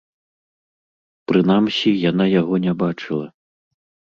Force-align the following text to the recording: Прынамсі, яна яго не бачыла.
Прынамсі, 1.31 1.91
яна 2.09 2.25
яго 2.39 2.55
не 2.67 2.73
бачыла. 2.83 3.27